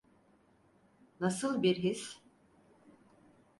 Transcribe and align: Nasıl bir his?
Nasıl 1.19 1.63
bir 1.63 1.75
his? 1.75 2.19